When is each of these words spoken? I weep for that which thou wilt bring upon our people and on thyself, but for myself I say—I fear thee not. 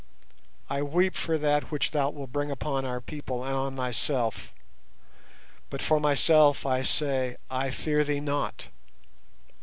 I 0.67 0.81
weep 0.81 1.15
for 1.15 1.37
that 1.37 1.69
which 1.71 1.91
thou 1.91 2.09
wilt 2.09 2.31
bring 2.31 2.49
upon 2.49 2.85
our 2.85 2.99
people 2.99 3.43
and 3.45 3.53
on 3.53 3.75
thyself, 3.77 4.51
but 5.69 5.79
for 5.83 5.99
myself 5.99 6.65
I 6.65 6.81
say—I 6.81 7.69
fear 7.69 8.03
thee 8.03 8.19
not. 8.19 8.69